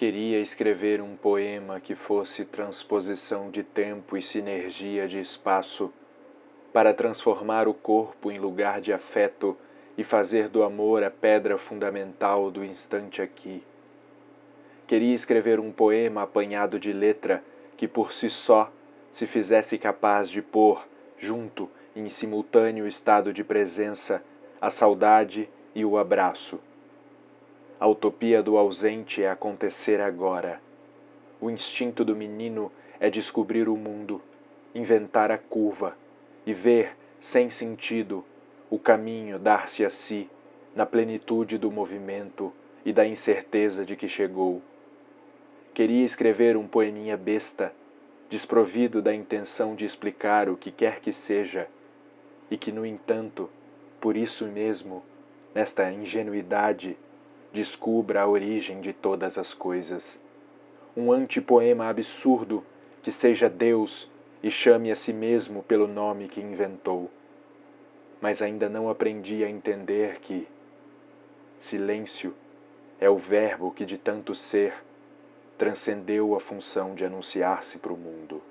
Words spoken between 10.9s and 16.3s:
a pedra fundamental do instante aqui. Queria escrever um poema